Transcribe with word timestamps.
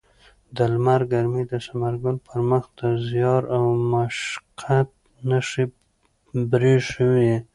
د 0.55 0.57
لمر 0.73 1.01
ګرمۍ 1.11 1.43
د 1.51 1.53
ثمرګل 1.67 2.15
پر 2.27 2.39
مخ 2.49 2.63
د 2.79 2.81
زیار 3.07 3.41
او 3.55 3.63
مشقت 3.93 4.89
نښې 5.29 5.65
پرېښې 6.51 7.05
وې. 7.13 7.35